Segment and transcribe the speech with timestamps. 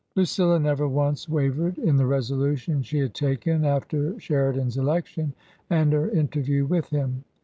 [0.15, 5.33] Lucilla never once wavered in the resolution she had taken after Sheridan's election
[5.69, 7.23] and her interview with him.